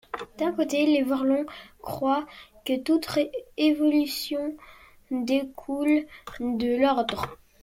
[0.39, 1.45] D'un côté, les Vorlons
[1.79, 2.25] croient
[2.65, 3.19] que toute
[3.57, 4.57] évolution
[5.11, 6.07] découle
[6.39, 7.37] de l'ordre.